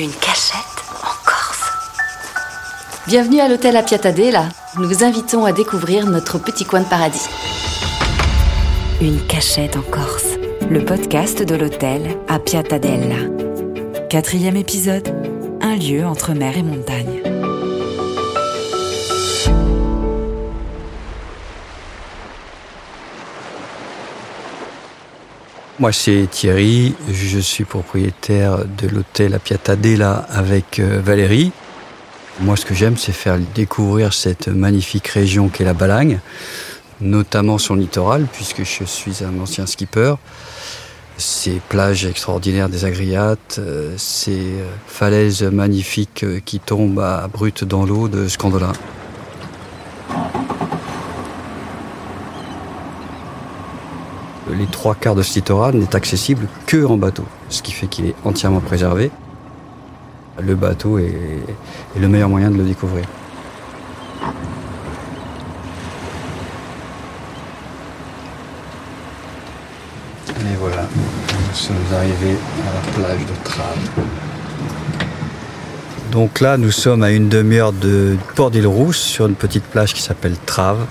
[0.00, 0.56] Une cachette
[1.02, 1.70] en Corse.
[3.06, 4.48] Bienvenue à l'hôtel à Piatadella.
[4.78, 7.28] Nous vous invitons à découvrir notre petit coin de paradis.
[9.02, 10.38] Une cachette en Corse.
[10.70, 13.28] Le podcast de l'hôtel à Piatadella.
[14.08, 15.06] Quatrième épisode.
[15.60, 17.20] Un lieu entre mer et montagne.
[25.80, 26.94] Moi, c'est Thierry.
[27.10, 31.52] Je suis propriétaire de l'hôtel à Piatadella avec euh, Valérie.
[32.40, 36.20] Moi, ce que j'aime, c'est faire découvrir cette magnifique région qu'est la Balagne,
[37.00, 40.16] notamment son littoral, puisque je suis un ancien skipper.
[41.16, 47.86] Ces plages extraordinaires des Agriates, euh, ces euh, falaises magnifiques qui tombent à brut dans
[47.86, 48.72] l'eau de Scandola.
[54.48, 58.06] Les trois quarts de ce littoral n'est accessible que en bateau, ce qui fait qu'il
[58.06, 59.10] est entièrement préservé.
[60.40, 61.14] Le bateau est,
[61.98, 63.04] le meilleur moyen de le découvrir.
[70.28, 74.06] Et voilà, nous sommes arrivés à la plage de Trave.
[76.10, 80.02] Donc là, nous sommes à une demi-heure de Port d'Île-Rousse, sur une petite plage qui
[80.02, 80.86] s'appelle Trave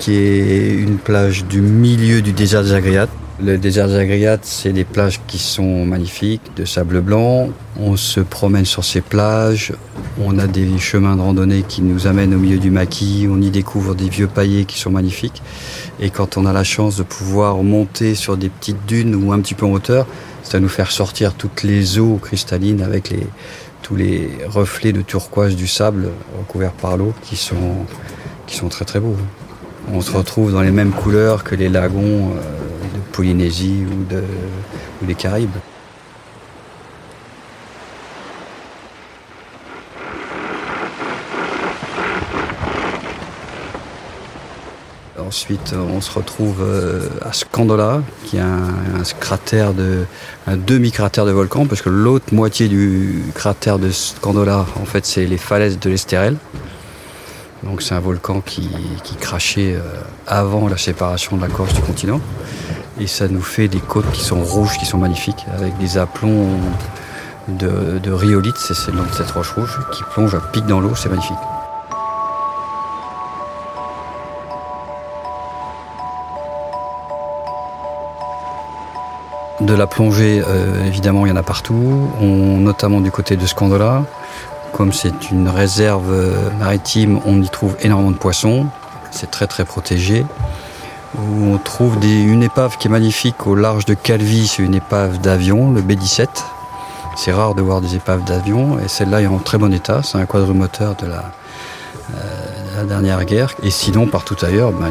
[0.00, 3.10] qui est une plage du milieu du désert des Agriates.
[3.38, 7.50] Le désert des Agriates, c'est des plages qui sont magnifiques, de sable blanc.
[7.78, 9.74] On se promène sur ces plages.
[10.18, 13.28] On a des chemins de randonnée qui nous amènent au milieu du maquis.
[13.30, 15.42] On y découvre des vieux paillets qui sont magnifiques.
[16.00, 19.40] Et quand on a la chance de pouvoir monter sur des petites dunes ou un
[19.40, 20.06] petit peu en hauteur,
[20.42, 23.14] ça nous faire sortir toutes les eaux cristallines avec
[23.82, 27.84] tous les reflets de turquoise du sable recouverts par l'eau qui sont,
[28.46, 29.16] qui sont très très beaux
[29.92, 34.22] on se retrouve dans les mêmes couleurs que les lagons euh, de Polynésie ou, de,
[35.02, 35.50] des Caraïbes.
[45.18, 50.04] Ensuite, on se retrouve euh, à Scandola, qui est un, cratère de,
[50.48, 55.38] demi-cratère de volcan, parce que l'autre moitié du cratère de Scandola, en fait, c'est les
[55.38, 56.36] falaises de l'Estérel.
[57.62, 58.70] Donc c'est un volcan qui,
[59.20, 59.80] crachait euh,
[60.26, 62.20] avant la séparation de la Corse du continent.
[62.98, 66.58] Et ça nous fait des côtes qui sont rouges, qui sont magnifiques, avec des aplombs
[67.48, 70.94] de, de c'est le nom de cette roche rouge, qui plonge à pic dans l'eau,
[70.94, 71.36] c'est magnifique.
[79.60, 84.04] De la plongée, euh, évidemment, il y en a partout, notamment du côté de Scandola.
[84.72, 86.12] Comme c'est une réserve
[86.58, 88.66] maritime, on y trouve énormément de poissons.
[89.10, 90.24] C'est très très protégé.
[91.18, 95.72] on trouve une épave qui est magnifique au large de Calvi, c'est une épave d'avion,
[95.72, 96.28] le B-17.
[97.16, 100.00] C'est rare de voir des épaves d'avion et celle-là est en très bon état.
[100.02, 101.24] C'est un quadrimoteur de la,
[102.14, 103.54] euh, dernière guerre.
[103.62, 104.88] Et sinon, partout ailleurs, ben,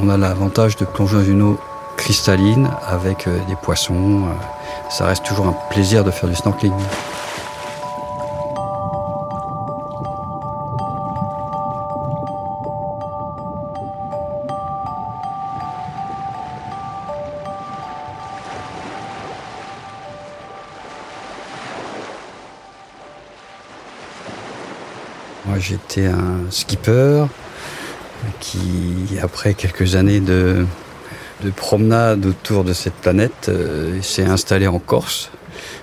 [0.00, 1.58] on a l'avantage de plonger dans une eau
[1.96, 4.22] cristalline avec euh, des poissons.
[4.90, 6.72] Ça reste toujours un plaisir de faire du snorkeling.
[25.46, 27.26] Moi, j'étais un skipper
[28.40, 28.58] qui,
[29.22, 30.66] après quelques années de,
[31.54, 35.30] promenade autour de cette planète, euh, s'est installé en Corse.